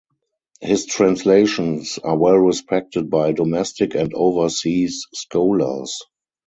[0.61, 6.01] His translations are well respected by domestic and overseas scholars.